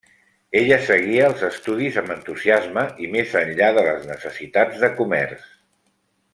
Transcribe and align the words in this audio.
Ella 0.61 0.77
seguia 0.85 1.27
els 1.31 1.43
estudis 1.47 1.99
amb 2.03 2.15
entusiasme 2.15 2.87
i 3.07 3.11
més 3.17 3.37
enllà 3.45 3.71
de 3.79 3.87
les 3.91 4.11
necessitats 4.15 4.85
de 4.87 4.93
comerç. 5.03 5.49